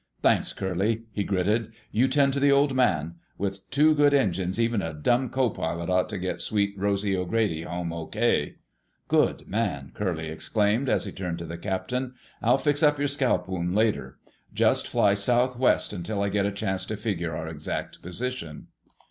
[0.23, 1.71] "Thanks, Curly," he gritted.
[1.91, 3.17] "You tend to the Old Man....
[3.37, 7.61] With two good engines even a dumb co pilot ought to get Sweet Rosy O'Grady
[7.61, 8.55] home okay."
[9.07, 12.15] "Good man!" Curly exclaimed, as he turned to the captain.
[12.41, 14.17] "I'll fix up your scalp wound later.
[14.51, 18.69] Just fly southwest until I get a chance to figure our exact position."